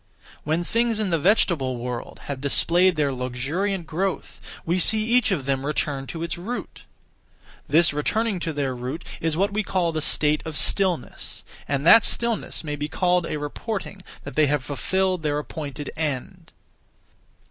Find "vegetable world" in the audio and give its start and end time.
1.19-2.21